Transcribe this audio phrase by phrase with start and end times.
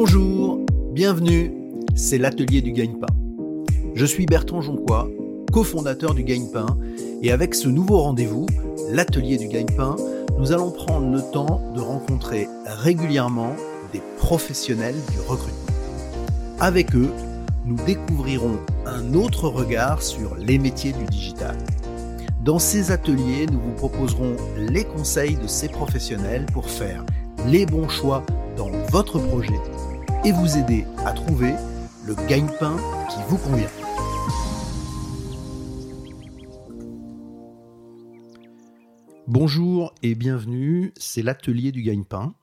[0.00, 0.60] Bonjour,
[0.92, 1.52] bienvenue,
[1.96, 3.12] c'est l'atelier du gagne-pain.
[3.96, 5.10] Je suis Bertrand Jonquois,
[5.52, 6.78] cofondateur du gagne-pain,
[7.20, 8.46] et avec ce nouveau rendez-vous,
[8.92, 9.96] l'atelier du gagne-pain,
[10.38, 13.56] nous allons prendre le temps de rencontrer régulièrement
[13.92, 15.74] des professionnels du recrutement.
[16.60, 17.10] Avec eux,
[17.64, 18.56] nous découvrirons
[18.86, 21.56] un autre regard sur les métiers du digital.
[22.44, 27.04] Dans ces ateliers, nous vous proposerons les conseils de ces professionnels pour faire
[27.48, 28.22] les bons choix
[28.56, 29.58] dans votre projet
[30.24, 31.54] et vous aider à trouver
[32.06, 32.76] le gagne-pain
[33.08, 33.68] qui vous convient.
[39.26, 42.34] Bonjour et bienvenue, c'est l'atelier du gagne-pain.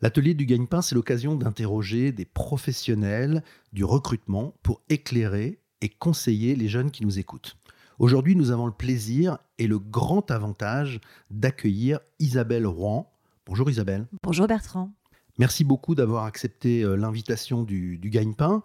[0.00, 6.68] L'atelier du gagne-pain, c'est l'occasion d'interroger des professionnels du recrutement pour éclairer et conseiller les
[6.68, 7.56] jeunes qui nous écoutent.
[7.98, 13.12] Aujourd'hui, nous avons le plaisir et le grand avantage d'accueillir Isabelle Rouen.
[13.46, 14.06] Bonjour Isabelle.
[14.22, 14.92] Bonjour Bertrand.
[15.42, 18.62] Merci beaucoup d'avoir accepté euh, l'invitation du, Gagne-Pain.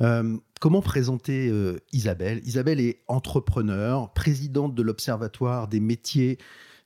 [0.00, 2.40] Euh, comment présenter euh, Isabelle?
[2.44, 6.38] Isabelle est entrepreneur, présidente de l'Observatoire des métiers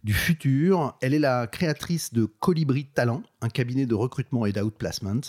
[0.04, 0.94] du futur.
[1.00, 5.22] Elle est la créatrice de Colibri Talent, un cabinet de recrutement et d'outplacement.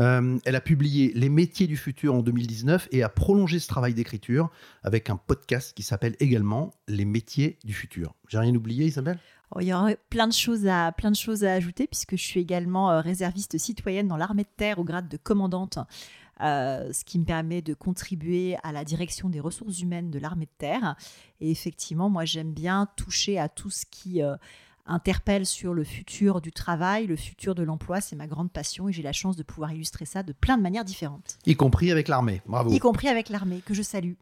[0.00, 3.94] Euh, elle a publié Les métiers du futur en 2019 et a prolongé ce travail
[3.94, 4.50] d'écriture
[4.82, 8.14] avec un podcast qui s'appelle également Les métiers du futur.
[8.28, 9.18] J'ai rien oublié, Isabelle?
[9.54, 12.22] Oh, il y aurait plein de choses à plein de choses à ajouter puisque je
[12.22, 15.78] suis également euh, réserviste citoyenne dans l'armée de terre au grade de commandante.
[16.40, 20.46] Euh, ce qui me permet de contribuer à la direction des ressources humaines de l'armée
[20.46, 20.96] de terre.
[21.40, 24.20] Et effectivement, moi, j'aime bien toucher à tout ce qui
[24.86, 28.00] interpelle sur le futur du travail, le futur de l'emploi.
[28.00, 30.62] C'est ma grande passion et j'ai la chance de pouvoir illustrer ça de plein de
[30.62, 31.38] manières différentes.
[31.46, 32.42] Y compris avec l'armée.
[32.46, 32.70] Bravo.
[32.70, 34.14] Y compris avec l'armée, que je salue.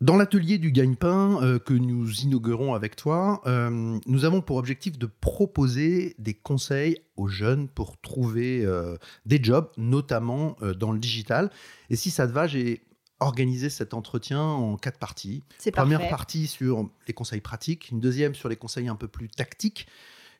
[0.00, 4.98] Dans l'atelier du gagne-pain euh, que nous inaugurons avec toi, euh, nous avons pour objectif
[4.98, 11.50] de proposer des conseils aux jeunes pour trouver euh, des jobs, notamment dans le digital.
[11.90, 12.82] Et si ça te va, j'ai
[13.20, 15.44] organiser cet entretien en quatre parties.
[15.72, 19.86] Première partie sur les conseils pratiques, une deuxième sur les conseils un peu plus tactiques,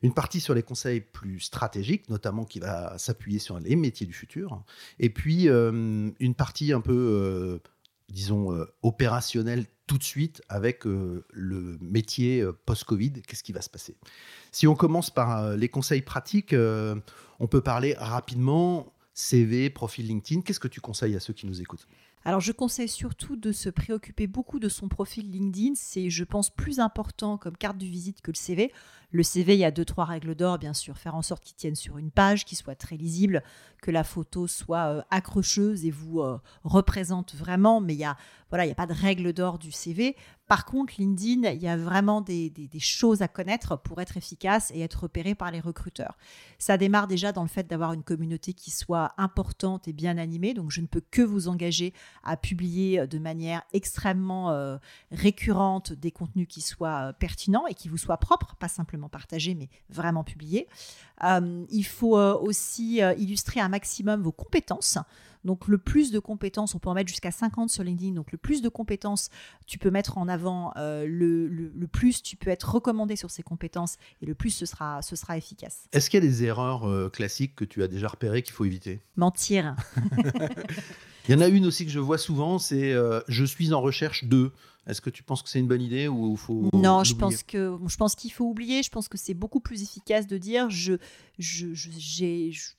[0.01, 4.13] une partie sur les conseils plus stratégiques, notamment qui va s'appuyer sur les métiers du
[4.13, 4.63] futur,
[4.99, 7.59] et puis euh, une partie un peu, euh,
[8.09, 13.97] disons, euh, opérationnelle tout de suite avec le métier post-Covid, qu'est-ce qui va se passer.
[14.53, 20.43] Si on commence par les conseils pratiques, on peut parler rapidement CV, profil LinkedIn.
[20.43, 21.87] Qu'est-ce que tu conseilles à ceux qui nous écoutent?
[22.23, 25.73] Alors, je conseille surtout de se préoccuper beaucoup de son profil LinkedIn.
[25.75, 28.71] C'est, je pense, plus important comme carte de visite que le CV.
[29.09, 30.97] Le CV, il y a deux, trois règles d'or, bien sûr.
[30.97, 33.41] Faire en sorte qu'il tienne sur une page, qu'il soit très lisible,
[33.81, 37.81] que la photo soit euh, accrocheuse et vous euh, représente vraiment.
[37.81, 38.15] Mais il y a,
[38.49, 40.15] voilà, a pas de règle d'or du CV.
[40.51, 44.81] Par contre, LinkedIn, il y a vraiment des, choses à connaître pour être efficace et
[44.81, 46.17] être repéré par les recruteurs.
[46.59, 50.53] Ça démarre déjà dans le fait d'avoir une communauté qui soit importante et bien animée.
[50.53, 51.93] Donc, je ne peux que vous engager
[52.25, 54.75] à publier de manière extrêmement euh,
[55.13, 59.69] récurrente des contenus qui soient pertinents et qui vous soient propres, pas simplement partager, mais
[59.89, 60.67] vraiment publier.
[61.23, 64.97] Euh, il faut euh, aussi euh, illustrer un maximum vos compétences.
[65.45, 68.13] Donc le plus de compétences, on peut en mettre jusqu'à 50 sur LinkedIn.
[68.13, 69.29] Donc le plus de compétences,
[69.65, 74.25] tu peux mettre en avant, le, plus tu peux être recommandé sur ces compétences et
[74.25, 75.87] le plus ce sera, ce sera efficace.
[75.91, 79.01] Est-ce qu'il y a des erreurs classiques que tu as déjà repérées qu'il faut éviter?
[79.15, 79.75] Mentir.
[81.27, 82.93] Il y en a une aussi que je vois souvent, c'est
[83.27, 84.51] je suis en recherche de.
[84.87, 87.77] Est-ce que tu penses que c'est une bonne idée ou faut Non, je pense que
[87.87, 88.81] je pense qu'il faut oublier.
[88.81, 90.93] Je pense que c'est beaucoup plus efficace de dire je
[91.37, 91.89] je, je,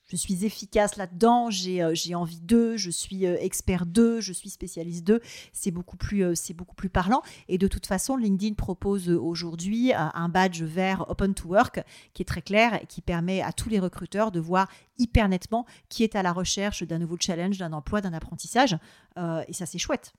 [0.09, 4.33] je suis efficace là-dedans, j'ai euh, j'ai envie d'eux, je suis euh, expert d'eux, je
[4.33, 5.21] suis spécialiste d'eux.
[5.53, 7.23] C'est beaucoup plus euh, c'est beaucoup plus parlant.
[7.49, 12.27] Et de toute façon, LinkedIn propose aujourd'hui un badge vert Open to Work qui est
[12.27, 14.69] très clair et qui permet à tous les recruteurs de voir
[14.99, 18.77] hyper nettement qui est à la recherche d'un nouveau challenge, d'un emploi, d'un apprentissage.
[19.17, 20.13] et ça, c'est chouette.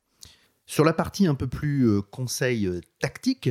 [0.65, 3.49] Sur la partie un peu plus euh, conseil euh, tactique,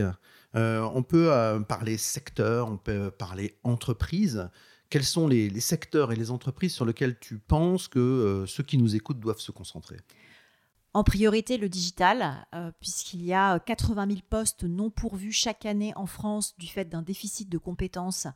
[0.55, 1.31] euh, on peut
[1.67, 4.51] parler secteur, on peut parler entreprise.
[4.91, 8.95] Quels sont les, secteurs et les entreprises sur lesquels tu penses que ceux qui nous
[8.95, 9.97] écoutent doivent se concentrer?
[10.93, 12.47] En priorité, le digital,
[12.81, 17.01] puisqu'il y a 80 000 postes non pourvus chaque année en France du fait d'un
[17.01, 18.27] déficit de compétences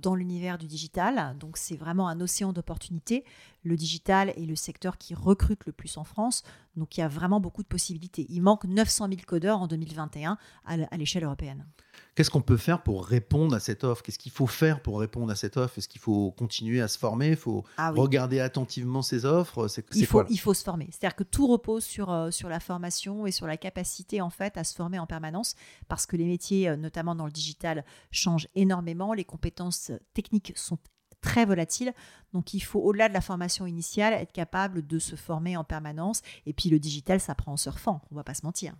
[0.00, 1.36] dans l'univers du digital.
[1.38, 3.24] Donc c'est vraiment un océan d'opportunités.
[3.62, 6.42] Le digital est le secteur qui recrute le plus en France.
[6.76, 8.26] Donc il y a vraiment beaucoup de possibilités.
[8.28, 11.66] Il manque 900 000 codeurs en 2021 à l'échelle européenne.
[12.14, 14.02] Qu'est-ce qu'on peut faire pour répondre à cette offre?
[14.02, 15.78] Qu'est-ce qu'il faut faire pour répondre à cette offre?
[15.78, 17.28] Est-ce qu'il faut continuer à se former?
[17.28, 19.68] Il faut ah regarder attentivement ces offres?
[19.94, 20.88] Il, faut, il faut se former.
[20.90, 24.56] C'est-à-dire que tout repose sur, euh, sur la formation et sur la capacité en fait
[24.56, 25.54] à se former en permanence
[25.88, 29.14] parce que les métiers, euh, notamment dans le digital, changent énormément.
[29.14, 29.69] Les compétences
[30.14, 30.78] techniques sont
[31.20, 31.92] très volatiles.
[32.32, 36.22] Donc il faut, au-delà de la formation initiale, être capable de se former en permanence.
[36.46, 38.74] Et puis le digital, ça prend en surfant, on va pas se mentir.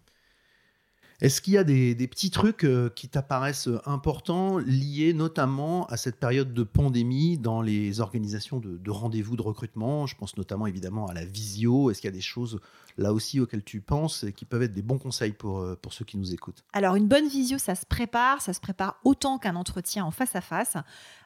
[1.20, 6.16] Est-ce qu'il y a des, petits trucs euh, qui t'apparaissent importants, liés notamment à cette
[6.16, 10.06] période de pandémie dans les organisations de rendez-vous de recrutement?
[10.06, 11.90] Je pense notamment évidemment à la visio.
[11.90, 12.58] Est-ce qu'il y a des choses
[13.00, 15.92] là aussi auxquels tu penses et qui peuvent être des bons conseils pour, euh, pour
[15.92, 19.38] ceux qui nous écoutent Alors, une bonne visio, ça se prépare, ça se prépare autant
[19.38, 20.76] qu'un entretien en face à face.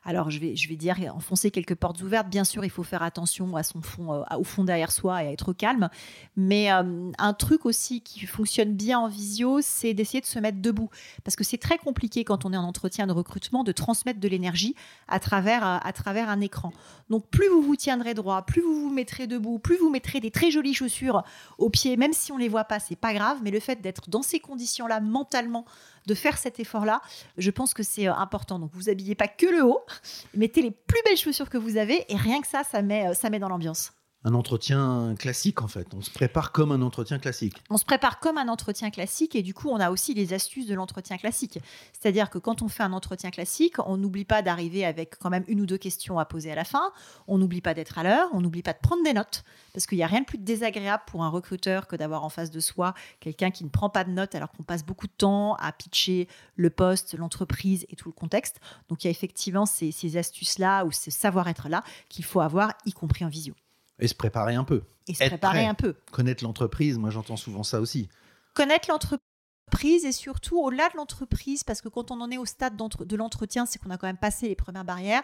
[0.05, 2.29] Alors, je vais, je vais dire, enfoncer quelques portes ouvertes.
[2.29, 5.29] Bien sûr, il faut faire attention à son fond, euh, au fond derrière soi et
[5.29, 5.89] à être calme.
[6.37, 10.61] Mais euh, un truc aussi qui fonctionne bien en visio, c'est d'essayer de se mettre
[10.61, 10.91] debout.
[11.25, 14.29] Parce que c'est très compliqué quand on est en entretien de recrutement de transmettre de
[14.29, 14.77] l'énergie
[15.09, 16.73] à travers, à travers un écran.
[17.11, 20.31] Donc, plus vous vous tiendrez droit, plus vous vous mettrez debout, plus vous mettrez des
[20.31, 21.25] très jolies chaussures
[21.64, 24.09] au pied, même si on les voit pas, c'est pas grave, mais le fait d'être
[24.09, 25.65] dans ces conditions-là mentalement,
[26.07, 27.01] de faire cet effort-là,
[27.39, 28.59] je pense que c'est euh, important.
[28.59, 29.81] Donc vous habillez pas que le haut,
[30.35, 33.15] mettez les plus belles chaussures que vous avez et rien que ça, ça met, euh,
[33.15, 33.93] ça met dans l'ambiance
[34.25, 35.87] un entretien classique en fait.
[35.95, 37.63] On se prépare comme un entretien classique.
[37.69, 40.67] On se prépare comme un entretien classique et du coup on a aussi les astuces
[40.67, 41.59] de l'entretien classique.
[41.93, 45.45] C'est-à-dire que quand on fait un entretien classique, on n'oublie pas d'arriver avec quand même
[45.47, 46.93] une ou deux questions à poser à la fin.
[47.29, 49.45] On n'oublie pas d'être à l'heure, on n'oublie pas de prendre des notes
[49.75, 52.51] parce qu'il n'y a rien de plus désagréable pour un recruteur que d'avoir en face
[52.51, 55.55] de soi quelqu'un qui ne prend pas de notes alors qu'on passe beaucoup de temps
[55.57, 58.61] à pitcher le poste, l'entreprise et tout le contexte.
[58.89, 62.73] Donc il y a effectivement ces, ces astuces-là ou ce savoir-être là qu'il faut avoir,
[62.87, 63.55] y compris en visio.
[63.99, 64.83] Et se préparer un peu.
[65.07, 65.95] Et se préparer un peu.
[66.13, 68.09] Connaître l'entreprise, moi j'entends souvent ça aussi.
[68.55, 72.77] Connaître l'entreprise et surtout au-delà de l'entreprise, parce que quand on en est au stade
[72.77, 75.23] de l'entretien, c'est qu'on a quand même passé les premières barrières,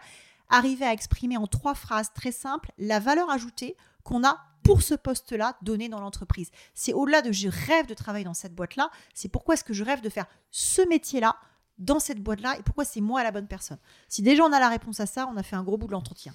[0.48, 4.94] arriver à exprimer en trois phrases très simples la valeur ajoutée qu'on a pour ce
[4.94, 6.50] poste-là donné dans l'entreprise.
[6.74, 9.84] C'est au-delà de je rêve de travailler dans cette boîte-là, c'est pourquoi est-ce que je
[9.84, 11.36] rêve de faire ce métier-là
[11.78, 13.78] dans cette boîte-là et pourquoi c'est moi la bonne personne.
[14.08, 15.92] Si déjà on a la réponse à ça, on a fait un gros bout de
[15.92, 16.34] l'entretien.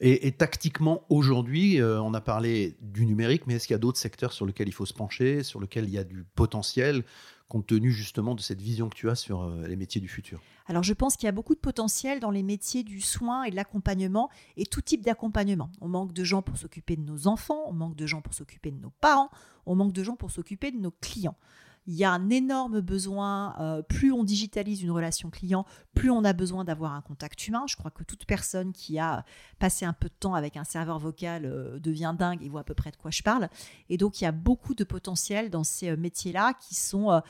[0.00, 3.98] Et, tactiquement, aujourd'hui, euh, on a parlé du numérique, mais est-ce qu'il y a d'autres
[3.98, 7.02] secteurs sur lesquels il faut se pencher, sur lesquels il y a du potentiel,
[7.48, 10.40] compte tenu justement de cette vision que tu as sur euh, les métiers du futur?
[10.66, 13.50] Alors, je pense qu'il y a beaucoup de potentiel dans les métiers du soin et
[13.50, 14.28] de l'accompagnement,
[14.58, 15.70] et tout type d'accompagnement.
[15.80, 18.72] On manque de gens pour s'occuper de nos enfants, on manque de gens pour s'occuper
[18.72, 19.30] de nos parents,
[19.64, 21.38] on manque de gens pour s'occuper de nos clients
[21.86, 26.24] il y a un énorme besoin, euh, plus on digitalise une relation client, plus on
[26.24, 27.64] a besoin d'avoir un contact humain.
[27.68, 29.24] Je crois que toute personne qui a
[29.58, 32.64] passé un peu de temps avec un serveur vocal euh, devient dingue et voit à
[32.64, 33.48] peu près de quoi je parle.
[33.88, 37.22] Et donc il y a beaucoup de potentiel dans ces euh, métiers-là qui sont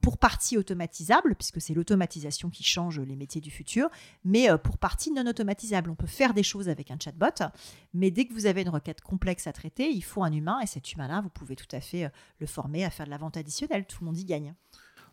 [0.00, 3.88] pour partie automatisable, puisque c'est l'automatisation qui change les métiers du futur,
[4.24, 5.90] mais euh, pour partie non automatisable.
[5.90, 7.44] On peut faire des choses avec un chatbot,
[7.94, 10.66] mais dès que vous avez une requête complexe à traiter, il faut un humain, et
[10.66, 12.08] cet humain-là, vous pouvez tout à fait euh,
[12.38, 13.86] le former à faire de la vente additionnelle.
[13.86, 14.54] Tout le monde y gagne.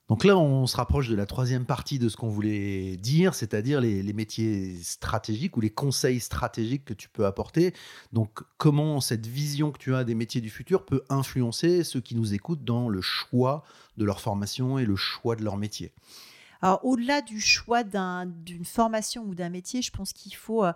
[0.10, 3.80] Donc là, on se rapproche de la troisième partie de ce qu'on voulait dire, c'est-à-dire
[3.80, 7.74] les, métiers stratégiques ou les conseils stratégiques que tu peux apporter.
[8.12, 12.16] Donc comment cette vision que tu as des métiers du futur peut influencer ceux qui
[12.16, 13.64] nous écoutent dans le choix
[13.98, 15.94] de leur formation et le choix de leur métier?
[16.62, 20.66] Alors au-delà du choix d'une formation ou d'un métier, je pense qu'il faut...
[20.66, 20.74] Euh,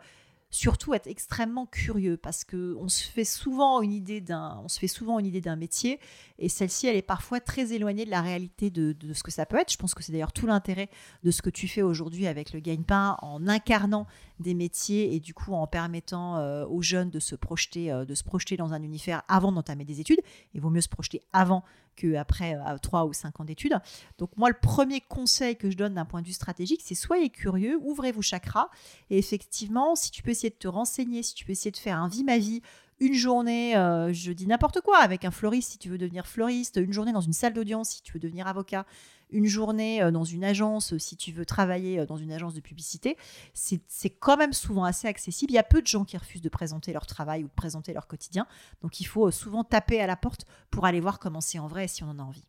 [0.49, 4.79] surtout être extrêmement curieux parce que on se fait souvent une idée d'un on se
[4.79, 5.99] fait souvent une idée d'un métier
[6.39, 9.57] et celle-ci elle est parfois très éloignée de la réalité de, ce que ça peut
[9.57, 9.71] être.
[9.71, 10.89] Je pense que c'est d'ailleurs tout l'intérêt
[11.23, 14.07] de ce que tu fais aujourd'hui avec le gagne-pain en incarnant
[14.39, 18.15] des métiers et du coup en permettant euh, aux jeunes de se projeter euh, de
[18.15, 20.19] se projeter dans un univers avant d'entamer des études.
[20.53, 21.63] Il vaut mieux se projeter avant
[21.97, 23.77] qu'après euh, trois ou cinq ans d'études.
[24.17, 27.29] Donc moi, le premier conseil que je donne d'un point de vue stratégique, c'est soyez
[27.29, 28.69] curieux, ouvrez vos chakras.
[29.09, 31.97] Et effectivement, si tu peux essayer de te renseigner, si tu peux essayer de faire
[31.97, 32.61] un vie ma vie,
[32.99, 36.77] une journée, euh, je dis n'importe quoi, avec un fleuriste si tu veux devenir fleuriste,
[36.77, 38.85] une journée dans une salle d'audience si tu veux devenir avocat,
[39.29, 42.61] une journée euh, dans une agence euh, si tu veux travailler dans une agence de
[42.61, 43.17] publicité,
[43.53, 45.51] c'est quand même souvent assez accessible.
[45.51, 47.93] Il y a peu de gens qui refusent de présenter leur travail ou de présenter
[47.93, 48.47] leur quotidien,
[48.81, 51.87] donc il faut souvent taper à la porte pour aller voir comment c'est en vrai
[51.87, 52.45] si on en a envie.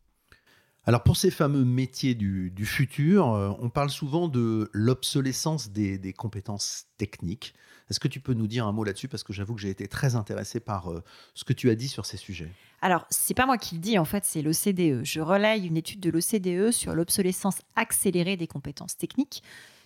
[0.85, 3.27] Alors pour ces fameux métiers du, futur,
[3.59, 7.53] on parle souvent de l'obsolescence des compétences techniques.
[7.89, 9.07] Est-ce que tu peux nous dire un mot là-dessus?
[9.07, 11.87] Parce que j'avoue que j'ai été très intéressé par euh, ce que tu as dit
[11.87, 12.51] sur ces sujets.
[12.81, 15.03] Alors, c'est pas moi qui le dis, en fait, c'est l'OCDE.
[15.03, 19.43] Je relaye une étude de l'OCDE sur l'obsolescence accélérée des compétences techniques.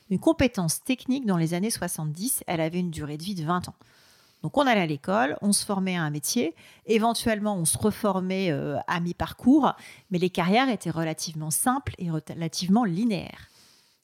[0.10, 3.70] Une compétence technique, dans les années 70, elle avait une durée de vie de 20
[3.70, 3.76] ans.
[4.44, 6.54] Donc, on allait à l'école, on se formait à un métier,
[6.86, 9.74] éventuellement, on se reformait euh, à mi-parcours,
[10.12, 13.50] mais les carrières étaient relativement simples et relativement linéaires.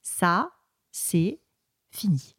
[0.02, 0.50] Ça,
[0.90, 1.40] c'est
[1.90, 2.34] fini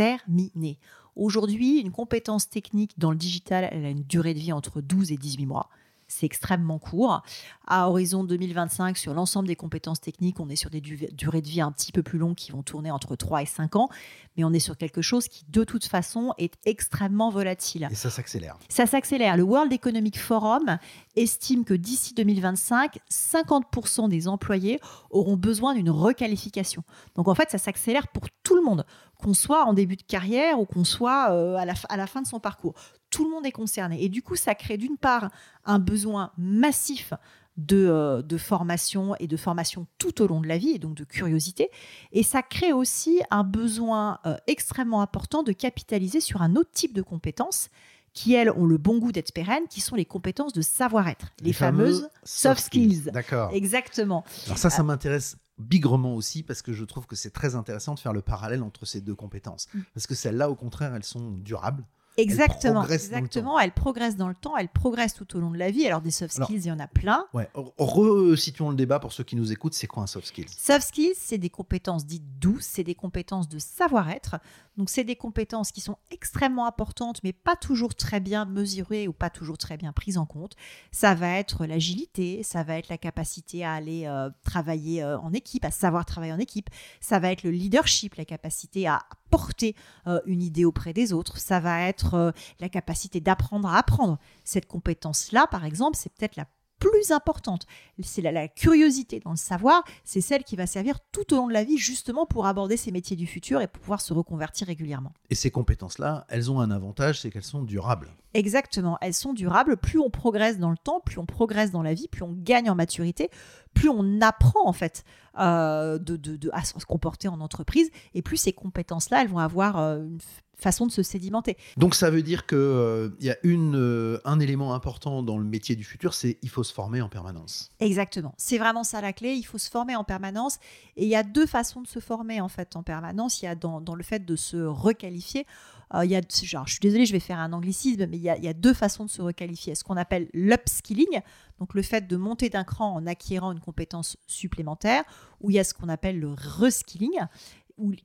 [0.00, 0.78] terminé.
[1.14, 5.12] Aujourd'hui, une compétence technique dans le digital, elle a une durée de vie entre 12
[5.12, 5.68] et 18 mois.
[6.10, 7.22] C'est extrêmement court.
[7.66, 11.60] À horizon 2025, sur l'ensemble des compétences techniques, on est sur des durées de vie
[11.60, 13.88] un petit peu plus longues qui vont tourner entre 3 et 5 ans,
[14.36, 17.88] mais on est sur quelque chose qui, de toute façon, est extrêmement volatile.
[17.90, 18.58] Et ça s'accélère.
[18.68, 19.36] Ça s'accélère.
[19.36, 20.78] Le World Economic Forum
[21.16, 26.82] estime que d'ici 2025, 50% des employés auront besoin d'une requalification.
[27.14, 28.84] Donc en fait, ça s'accélère pour tout le monde,
[29.20, 32.22] qu'on soit en début de carrière ou qu'on soit euh, à, la, à la fin
[32.22, 32.74] de son parcours.
[33.10, 34.02] Tout le monde est concerné.
[34.02, 35.30] Et du coup, ça crée d'une part
[35.64, 37.12] un besoin massif
[37.56, 40.94] de, euh, de, formation et de formation tout au long de la vie, et donc
[40.94, 41.70] de curiosité.
[42.12, 46.94] Et ça crée aussi un besoin euh, extrêmement important de capitaliser sur un autre type
[46.94, 47.68] de compétences
[48.12, 51.52] qui, elles, ont le bon goût d'être pérennes, qui sont les compétences de savoir-être, les,
[51.52, 53.10] fameuses soft skills.
[53.12, 53.50] D'accord.
[53.52, 54.24] Exactement.
[54.46, 58.00] Alors ça, ça m'intéresse bigrement aussi parce que je trouve que c'est très intéressant de
[58.00, 59.68] faire le parallèle entre ces deux compétences.
[59.74, 59.80] Mm.
[59.94, 61.84] Parce que celles-là, au contraire, elles sont durables.
[62.16, 63.58] Exactement, elle exactement.
[63.58, 65.86] Elle progresse dans le temps, elle progresse tout au long de la vie.
[65.86, 67.24] Alors des soft skills, il y en a plein.
[67.32, 67.48] Ouais.
[67.78, 69.74] Resituons le débat pour ceux qui nous écoutent.
[69.74, 73.48] C'est quoi un soft skills Soft skills, c'est des compétences dites douces, c'est des compétences
[73.48, 74.36] de savoir-être.
[74.80, 79.12] Donc c'est des compétences qui sont extrêmement importantes, mais pas toujours très bien mesurées ou
[79.12, 80.56] pas toujours très bien prises en compte.
[80.90, 85.34] Ça va être l'agilité, ça va être la capacité à aller euh, travailler euh, en
[85.34, 86.70] équipe, à savoir travailler en équipe.
[87.02, 91.36] Ça va être le leadership, la capacité à porter euh, une idée auprès des autres.
[91.36, 94.16] Ça va être la capacité d'apprendre à apprendre.
[94.44, 96.46] Cette compétence-là, par exemple, c'est peut-être la
[96.80, 97.66] plus importante.
[98.02, 101.52] C'est la, curiosité dans le savoir, c'est celle qui va servir tout au long de
[101.52, 105.12] la vie justement pour aborder ces métiers du futur et pour pouvoir se reconvertir régulièrement.
[105.28, 108.08] Et ces compétences-là, elles ont un avantage, c'est qu'elles sont durables.
[108.32, 109.76] Exactement, elles sont durables.
[109.76, 112.70] Plus on progresse dans le temps, plus on progresse dans la vie, plus on gagne
[112.70, 113.28] en maturité,
[113.74, 115.04] plus on apprend en fait
[115.38, 119.98] euh, de, à se comporter en entreprise, et plus ces compétences-là, elles vont avoir euh,
[119.98, 120.18] une
[120.62, 121.56] façon de se sédimenter.
[121.76, 125.44] Donc ça veut dire qu'il euh, y a une, euh, un élément important dans le
[125.44, 127.70] métier du futur, c'est il faut se former en permanence.
[127.80, 130.58] Exactement, c'est vraiment ça la clé, il faut se former en permanence.
[130.96, 133.42] Et il y a deux façons de se former en fait en permanence.
[133.42, 135.46] Il y a dans, dans le fait de se requalifier.
[135.94, 138.22] Euh, il y a, genre, je suis désolée, je vais faire un anglicisme, mais il
[138.22, 139.74] y a, il y a deux façons de se requalifier.
[139.74, 141.20] Ce qu'on appelle l'upskilling,
[141.58, 145.02] donc le fait de monter d'un cran en acquérant une compétence supplémentaire,
[145.40, 147.18] ou il y a ce qu'on appelle le reskilling,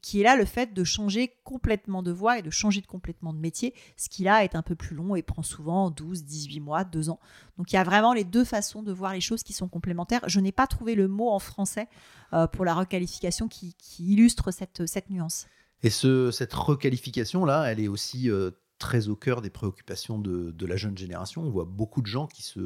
[0.01, 3.39] qui est là le fait de changer complètement de voie et de changer complètement de
[3.39, 6.84] métier, ce qui là est un peu plus long et prend souvent 12, 18 mois,
[6.84, 7.20] 2 ans.
[7.58, 10.22] Donc il y a vraiment les deux façons de voir les choses qui sont complémentaires.
[10.27, 11.88] Je n'ai pas trouvé le mot en français
[12.34, 15.48] euh, pour la requalification qui, illustre cette, nuance.
[15.84, 18.51] Et ce, cette requalification-là, elle est aussi euh,
[18.85, 21.41] très au cœur des préoccupations de, la jeune génération.
[21.41, 22.59] On voit beaucoup de gens qui se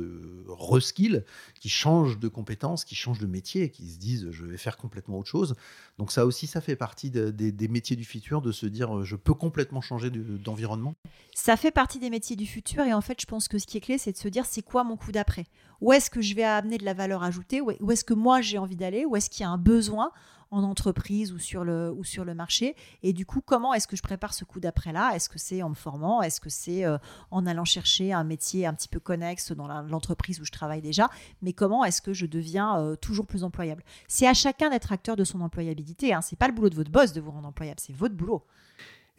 [0.49, 1.23] reskillent,
[1.61, 5.17] qui changent de compétences, qui changent de métier, qui se disent je vais faire complètement
[5.17, 5.55] autre chose.
[5.97, 9.33] Donc ça aussi, ça fait partie des métiers du futur, de se dire je peux
[9.33, 10.93] complètement changer d'environnement.
[11.33, 13.77] ça fait partie des métiers du futur et en fait, je pense que ce qui
[13.77, 15.45] est clé, c'est de se dire c'est quoi mon coup d'après?
[15.79, 17.61] Où est-ce que je vais amener de la valeur ajoutée?
[17.61, 19.05] Où est-ce que moi j'ai envie d'aller?
[19.05, 20.11] Où est-ce qu'il y a un besoin?
[20.51, 22.75] En entreprise ou sur le, ou sur le marché.
[23.03, 25.12] Et du coup, comment est-ce que je prépare ce coup d'après-là?
[25.15, 26.22] Est-ce que c'est en me formant?
[26.22, 26.98] Est-ce que c'est euh,
[27.32, 31.10] en allant chercher un métier un petit peu connexe dans l'entreprise où je travaille déjà?
[31.41, 33.84] Mais comment est-ce que je deviens euh, toujours plus employable?
[34.08, 36.13] C'est à chacun d'être acteur de son employabilité.
[36.13, 36.22] Hein.
[36.22, 38.44] C'est pas le boulot de votre boss de vous rendre employable, c'est votre boulot.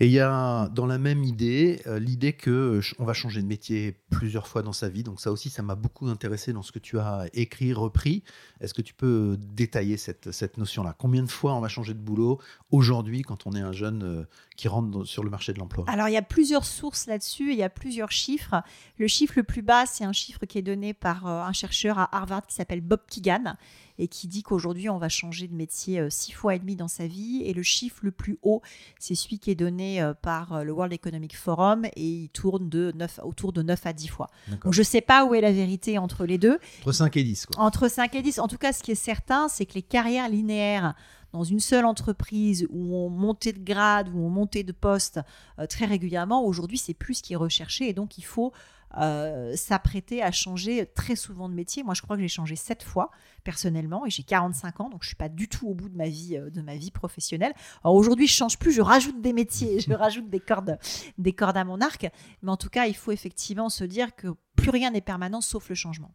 [0.02, 3.46] Et il y a dans la même idée euh, l'idée que on va changer de
[3.46, 5.02] métier plusieurs fois dans sa vie.
[5.02, 8.22] Donc ça aussi, ça m'a beaucoup intéressé dans ce que tu as écrit, repris.
[8.62, 10.94] Est-ce que tu peux détailler cette, cette notion-là?
[10.98, 12.40] Combien de fois on va changer de boulot
[12.70, 14.24] aujourd'hui quand on est un jeune euh,
[14.56, 15.84] qui rentre sur le marché de l'emploi?
[15.86, 18.62] Alors il y a plusieurs sources là-dessus, il y a plusieurs chiffres.
[18.96, 21.98] Le chiffre le plus bas, c'est un chiffre qui est donné par euh, un chercheur
[21.98, 23.54] à Harvard qui s'appelle Bob Keegan
[24.00, 26.88] et qui dit qu'aujourd'hui, on va changer de métier euh, six fois et demi dans
[26.88, 27.42] sa vie.
[27.44, 28.62] Et le chiffre le plus haut,
[28.98, 32.70] c'est celui qui est donné euh, par euh, le World Economic Forum et il tourne
[32.70, 34.30] de 9, autour de 9 à 10 fois.
[34.64, 36.58] Donc je ne sais pas où est la vérité entre les deux.
[36.80, 37.46] Entre 5 et 10.
[37.46, 37.62] Quoi.
[37.62, 38.38] Entre 5 et 10.
[38.38, 40.94] En tout cas, ce qui est certain, c'est que les carrières linéaires
[41.34, 45.20] dans une seule entreprise où on montait de grade, où on montait de poste
[45.68, 47.88] très régulièrement, aujourd'hui, c'est plus ce qui est recherché.
[47.88, 48.52] Et donc, il faut
[48.98, 51.84] euh, s'apprêter à changer très souvent de métier.
[51.84, 53.12] Moi, je crois que j'ai changé sept fois
[53.44, 56.08] personnellement et j'ai 45 ans, donc je suis pas du tout au bout de ma
[56.08, 57.52] vie, euh, de ma vie professionnelle.
[57.84, 60.76] Alors aujourd'hui, je change plus, je rajoute des métiers, je rajoute des cordes,
[61.18, 62.10] des cordes à mon arc.
[62.42, 65.68] Mais en tout cas, il faut effectivement se dire que plus rien n'est permanent sauf
[65.68, 66.12] le changement.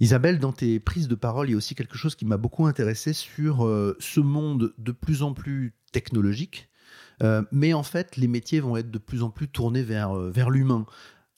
[0.00, 2.66] Isabelle, dans tes prises de parole, il y a aussi quelque chose qui m'a beaucoup
[2.66, 6.68] intéressé sur euh, ce monde de plus en plus technologique.
[7.52, 10.86] mais en fait, les métiers vont être de plus en plus tournés vers, vers l'humain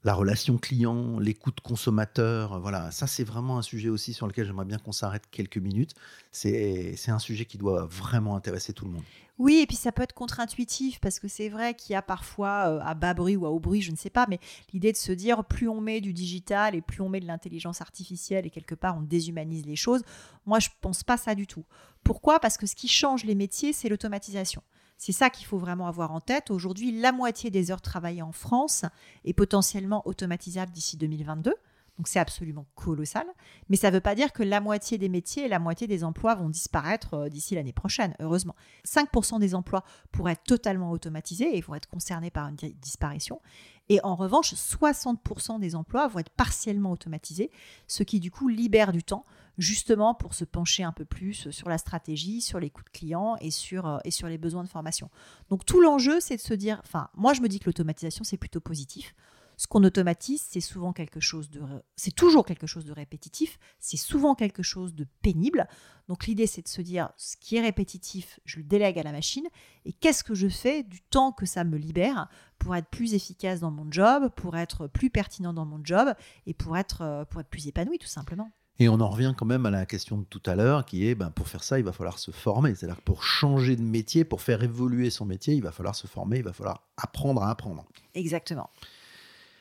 [0.04, 4.66] la relation client, l'écoute consommateur, voilà, ça c'est vraiment un sujet aussi sur lequel j'aimerais
[4.66, 5.94] bien qu'on s'arrête quelques minutes.
[6.30, 9.04] C'est un sujet qui doit vraiment intéresser tout le monde.
[9.38, 12.68] Oui, et puis ça peut être contre-intuitif parce que c'est vrai qu'il y a parfois
[12.68, 14.38] euh, à bas bruit ou à haut bruit, je ne sais pas, mais
[14.72, 17.80] l'idée de se dire plus on met du digital et plus on met de l'intelligence
[17.80, 20.02] artificielle et quelque part on déshumanise les choses,
[20.46, 21.64] moi je pense pas ça du tout.
[22.04, 22.38] Pourquoi?
[22.38, 24.62] Parce que ce qui change les métiers, c'est l'automatisation.
[24.96, 26.50] C'est ça qu'il faut vraiment avoir en tête.
[26.50, 28.84] Aujourd'hui, la moitié des heures travaillées en France
[29.24, 31.54] est potentiellement automatisable d'ici 2022.
[31.96, 33.26] Donc c'est absolument colossal.
[33.68, 36.02] Mais ça ne veut pas dire que la moitié des métiers et la moitié des
[36.02, 38.56] emplois vont disparaître euh, d'ici l'année prochaine, heureusement.
[38.84, 43.40] 5% des emplois pourraient être totalement automatisés et vont être concernés par une disparition.
[43.88, 47.50] Et en revanche, 60% des emplois vont être partiellement automatisés,
[47.86, 49.24] ce qui du coup libère du temps
[49.58, 53.36] justement pour se pencher un peu plus sur la stratégie, sur les coûts de clients
[53.40, 55.10] et sur, euh, et sur les besoins de formation.
[55.48, 58.36] Donc tout l'enjeu, c'est de se dire, enfin, moi je me dis que l'automatisation, c'est
[58.38, 59.14] plutôt positif.
[59.56, 61.62] Ce qu'on automatise, c'est souvent quelque chose de,
[61.96, 65.68] c'est toujours quelque chose de répétitif, c'est souvent quelque chose de pénible.
[66.08, 69.12] Donc l'idée, c'est de se dire, ce qui est répétitif, je le délègue à la
[69.12, 69.46] machine,
[69.84, 73.60] et qu'est-ce que je fais du temps que ça me libère pour être plus efficace
[73.60, 76.14] dans mon job, pour être plus pertinent dans mon job,
[76.46, 78.50] et pour être, euh, pour être plus épanoui, tout simplement.
[78.80, 81.14] Et on en revient quand même à la question de tout à l'heure, qui est,
[81.14, 82.74] ben, pour faire ça, il va falloir se former.
[82.74, 86.08] C'est-à-dire que pour changer de métier, pour faire évoluer son métier, il va falloir se
[86.08, 87.84] former, il va falloir apprendre à apprendre.
[88.14, 88.70] Exactement.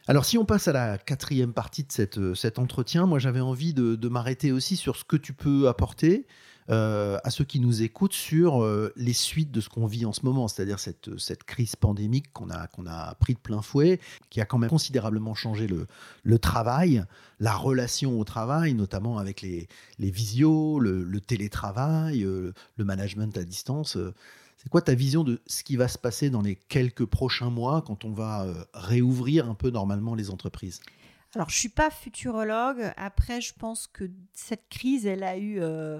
[0.06, 3.74] Alors si on passe à la quatrième partie de euh, cet entretien, moi j'avais envie
[3.74, 6.28] de, m'arrêter aussi sur ce que tu peux apporter
[6.70, 10.14] euh, à ceux qui nous écoutent sur euh, les suites de ce qu'on vit en
[10.14, 14.42] ce moment, c'est-à-dire cette, crise pandémique qu'on a, qu'on a pris de plein fouet, qui
[14.42, 17.04] a quand même considérablement changé le, travail,
[17.40, 19.68] la relation au travail, notamment avec les,
[20.00, 22.54] visios, le, télétravail, le
[22.84, 23.98] management à distance.
[24.64, 27.82] C'est quoi ta vision de ce qui va se passer dans les quelques prochains mois
[27.82, 30.80] quand on va euh, réouvrir un peu normalement les entreprises?
[31.36, 32.94] Alors, je ne suis pas futurologue.
[32.96, 36.00] Après, je pense que cette crise, elle a eu euh,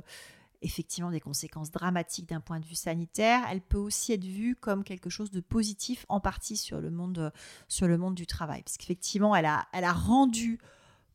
[0.64, 3.44] effectivement des conséquences dramatiques d'un point de vue sanitaire.
[3.52, 7.32] Elle peut aussi être vue comme quelque chose de positif, en partie sur le monde,
[7.68, 8.64] sur le monde du travail.
[8.64, 10.60] Parce qu'effectivement, elle a, elle a rendu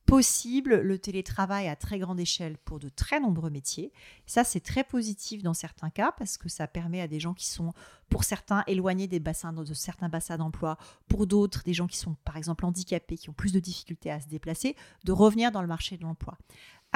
[0.09, 3.93] possible le télétravail à très grande échelle pour de très nombreux métiers.
[4.25, 7.47] Ça, c'est très positif dans certains cas parce que ça permet à des gens qui
[7.47, 7.75] sont,
[8.09, 10.79] pour certains, éloignés des bassins, de certains bassins d'emploi,
[11.09, 14.19] pour d'autres, des gens qui sont, par exemple, handicapés, qui ont plus de difficultés à
[14.19, 16.39] se déplacer, de revenir dans le marché de l'emploi.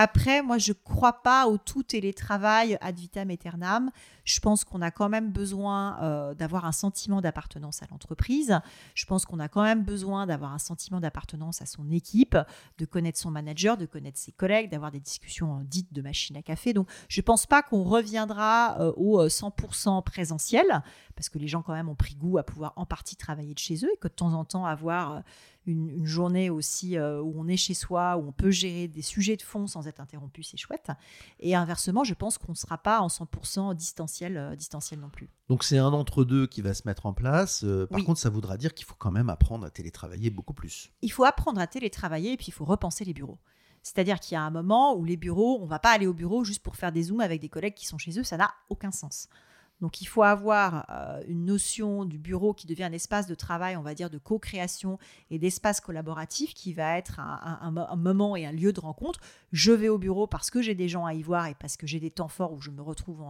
[0.05, 3.93] Après, moi, je ne crois pas au tout télétravail ad vitam aeternam.
[4.25, 8.59] Je pense qu'on a quand même besoin euh, d'avoir un sentiment d'appartenance à l'entreprise.
[8.97, 12.37] Je pense qu'on a quand même besoin d'avoir un sentiment d'appartenance à son équipe,
[12.79, 16.37] de connaître son manager, de connaître ses collègues, d'avoir des discussions euh, dites de machine
[16.37, 16.73] à café.
[16.73, 20.83] Donc, je ne pense pas qu'on reviendra euh, au 100% présentiel,
[21.15, 23.61] parce que les gens quand même ont pris goût à pouvoir en partie travailler de
[23.61, 25.23] chez eux et que de temps en temps avoir
[25.67, 29.37] une, journée aussi euh, où on est chez soi, où on peut gérer des sujets
[29.37, 30.91] de fond sans être interrompu, c'est chouette.
[31.41, 35.31] Et inversement, je pense qu'on ne sera pas en 100% distanciel, euh, distanciel non plus.
[35.49, 37.63] Donc c'est un entre-deux qui va se mettre en place.
[37.65, 40.91] Euh, par contre, ça voudra dire qu'il faut quand même apprendre à télétravailler beaucoup plus.
[41.03, 43.39] Il faut apprendre à télétravailler et puis il faut repenser les bureaux.
[43.83, 46.15] C'est-à-dire qu'il y a un moment où les bureaux, on ne va pas aller au
[46.15, 48.53] bureau juste pour faire des zooms avec des collègues qui sont chez eux, ça n'a
[48.69, 49.29] aucun sens.
[49.83, 53.77] Donc il faut avoir euh, une notion du bureau qui devient un espace de travail,
[53.77, 54.97] on va dire, de co-création
[55.33, 59.19] et d'espace collaboratif qui va être un, moment et un lieu de rencontre.
[59.51, 61.89] Je vais au bureau parce que j'ai des gens à y voir et parce que
[61.89, 63.25] j'ai des temps forts où je me retrouve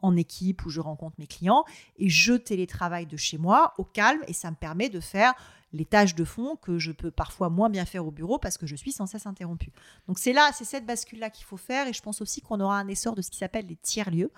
[0.00, 1.64] en, équipe, où je rencontre mes clients.
[1.98, 5.34] Et je télétravaille de chez moi au calme et ça me permet de faire
[5.74, 8.66] les tâches de fond que je peux parfois moins bien faire au bureau parce que
[8.66, 9.72] je suis sans cesse interrompue.
[10.06, 12.78] Donc c'est là, c'est cette bascule-là qu'il faut faire et je pense aussi qu'on aura
[12.78, 14.32] un essor de ce qui s'appelle les tiers-lieux.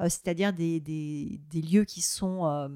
[0.00, 0.80] Euh, c'est-à-dire des,
[1.52, 2.68] lieux qui sont euh,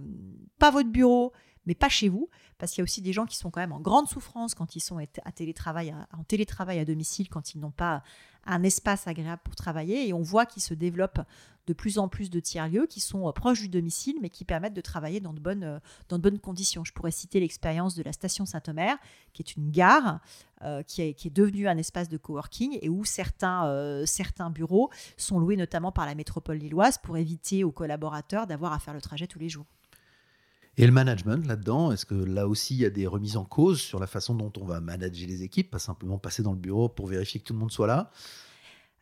[0.58, 1.32] pas votre bureau,
[1.66, 3.72] mais pas chez vous, parce qu'il y a aussi des gens qui sont quand même
[3.72, 7.70] en grande souffrance quand ils sont à télétravail, en télétravail à domicile, quand ils n'ont
[7.70, 8.02] pas
[8.46, 10.08] un espace agréable pour travailler.
[10.08, 11.20] Et on voit qu'il se développe
[11.66, 14.74] de plus en plus de tiers-lieux qui sont euh, proches du domicile, mais qui permettent
[14.74, 16.84] de travailler dans de bonnes, euh, dans de bonnes conditions.
[16.84, 18.96] Je pourrais citer l'expérience de la station Saint-Omer,
[19.32, 20.20] qui est une gare
[20.62, 24.90] euh, qui, est, qui, est, devenue un espace de coworking et où certains, certains bureaux
[25.16, 29.00] sont loués notamment par la métropole lilloise pour éviter aux collaborateurs d'avoir à faire le
[29.00, 29.66] trajet tous les jours.
[30.76, 33.80] Et le management là-dedans, est-ce que là aussi il y a des remises en cause
[33.80, 36.88] sur la façon dont on va manager les équipes, pas simplement passer dans le bureau
[36.88, 38.10] pour vérifier que tout le monde soit là?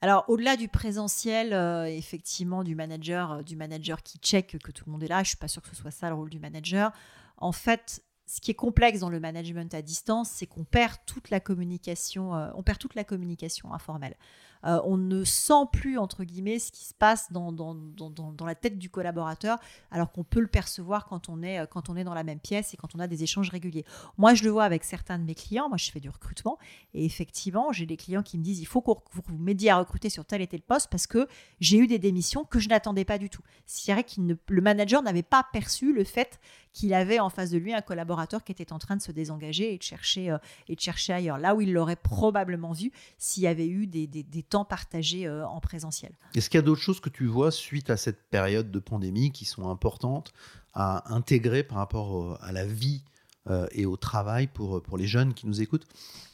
[0.02, 4.82] Alors, au-delà du présentiel, euh, effectivement, du manager, euh, du manager qui check que tout
[4.86, 6.28] le monde est là, je ne suis pas sûre que ce soit ça le rôle
[6.28, 6.90] du manager.
[7.36, 11.30] En fait, ce qui est complexe dans le management à distance, c'est qu'on perd toute
[11.30, 14.16] la communication, euh, on perd toute la communication informelle.
[14.64, 18.54] Euh, on ne sent plus, entre guillemets, ce qui se passe dans, dans, dans, la
[18.54, 19.58] tête du collaborateur,
[19.90, 22.74] alors qu'on peut le percevoir quand on, est, quand on est dans la même pièce
[22.74, 23.84] et quand on a des échanges réguliers.
[24.18, 25.68] Moi, je le vois avec certains de mes clients.
[25.68, 26.58] Moi, je fais du recrutement.
[26.94, 30.08] Et effectivement, j'ai des clients qui me disent, il faut que vous m'aidiez à recruter
[30.10, 31.26] sur tel et tel poste parce que
[31.60, 33.42] j'ai eu des démissions que je n'attendais pas du tout.
[33.66, 36.40] C'est vrai que le manager n'avait pas perçu le fait
[36.72, 39.74] qu'il avait en face de lui un collaborateur qui était en train de se désengager
[39.74, 41.38] et de chercher, euh, et de chercher ailleurs.
[41.38, 44.08] Là où il l'aurait probablement vu s'il y avait eu des,
[44.42, 46.12] temps partagés euh, en présentiel.
[46.34, 49.30] Est-ce qu'il y a d'autres choses que tu vois suite à cette période de pandémie
[49.30, 50.32] qui sont importantes
[50.74, 53.02] à intégrer par rapport à la vie
[53.50, 55.86] euh, et au travail pour, pour les jeunes qui nous écoutent?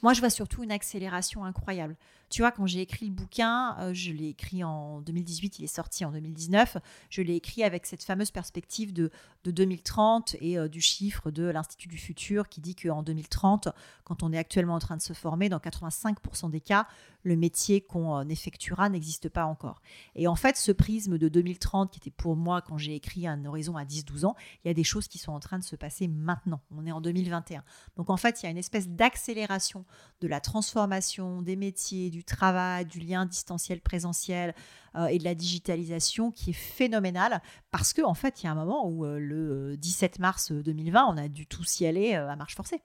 [0.03, 1.96] Moi, je vois surtout une accélération incroyable.
[2.31, 5.67] Tu vois, quand j'ai écrit le bouquin, euh, je l'ai écrit en 2018, il est
[5.67, 6.77] sorti en 2019,
[7.09, 9.11] je l'ai écrit avec cette fameuse perspective de,
[9.45, 13.69] de 2030 et euh, du chiffre de l'Institut du futur qui dit qu'en 2030,
[14.05, 16.87] quand on est actuellement en train de se former, dans 85% des cas,
[17.23, 19.81] le métier qu'on euh, effectuera n'existe pas encore.
[20.14, 23.45] Et en fait, ce prisme de 2030, qui était pour moi, quand j'ai écrit un
[23.45, 25.77] horizon à 10-12 ans, il y a des choses qui sont en train de se
[25.77, 26.61] passer maintenant.
[26.71, 27.62] On est en 2021.
[27.97, 29.85] Donc en fait, il y a une espèce d'accélération
[30.21, 34.54] de la transformation des métiers, du travail, du lien distanciel présentiel
[34.96, 38.52] euh, et de la digitalisation qui est phénoménale parce qu'en en fait, il y a
[38.52, 42.28] un moment où euh, le 17 mars 2020, on a dû tous y aller euh,
[42.28, 42.81] à marche forcée.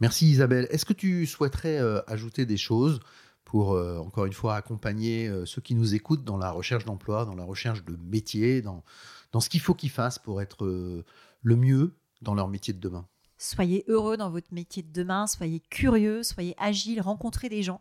[0.00, 0.66] Merci Isabelle.
[0.70, 3.00] Est-ce que tu souhaiterais ajouter des choses
[3.46, 7.44] pour, encore une fois, accompagner ceux qui nous écoutent dans la recherche d'emploi, dans la
[7.44, 8.84] recherche de métier, dans,
[9.32, 13.06] dans ce qu'il faut qu'ils fassent pour être le mieux dans leur métier de demain?
[13.38, 17.80] Soyez heureux dans votre métier de demain, soyez curieux, soyez agile, rencontrez des gens.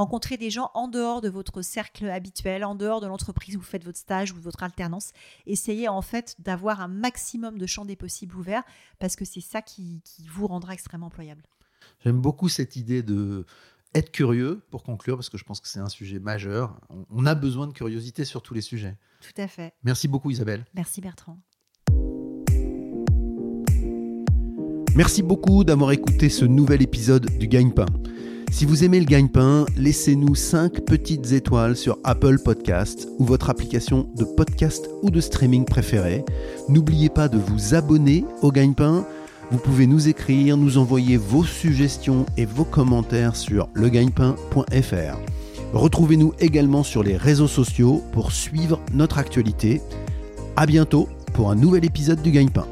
[0.00, 3.66] Rencontrez des gens en dehors de votre cercle habituel, en dehors de l'entreprise où vous
[3.66, 5.12] faites votre stage ou votre alternance.
[5.46, 8.62] Essayez en fait d'avoir un maximum de champs des possibles ouverts
[8.98, 11.42] parce que c'est ça qui, vous rendra extrêmement employable.
[12.02, 13.44] J'aime beaucoup cette idée de
[13.94, 16.80] être curieux pour conclure parce que je pense que c'est un sujet majeur.
[17.10, 18.96] On a besoin de curiosité sur tous les sujets.
[19.20, 19.74] Tout à fait.
[19.82, 20.64] Merci beaucoup Isabelle.
[20.72, 21.36] Merci Bertrand.
[24.96, 27.84] Merci beaucoup d'avoir écouté ce nouvel épisode du Gagne-Pain.
[28.50, 34.08] Si vous aimez le gagne-pain, laissez-nous 5 petites étoiles sur Apple Podcast ou votre application
[34.16, 36.24] de podcast ou de streaming préférée.
[36.68, 39.06] N'oubliez pas de vous abonner au gagne-pain.
[39.50, 45.16] Vous pouvez nous écrire, nous envoyer vos suggestions et vos commentaires sur legagnepain.fr.
[45.72, 49.80] Retrouvez-nous également sur les réseaux sociaux pour suivre notre actualité.
[50.56, 52.66] À bientôt pour un nouvel épisode du gagne-pain.